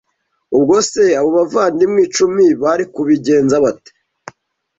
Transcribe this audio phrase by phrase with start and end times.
[0.57, 3.91] Ubwo se abo bavandimwe icumi bari kubigenza bate